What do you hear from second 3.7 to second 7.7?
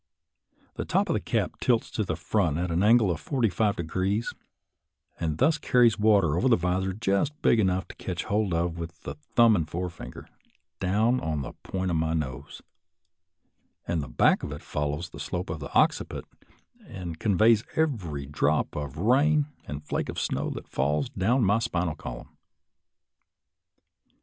degrees, and thus carries water over a visor just big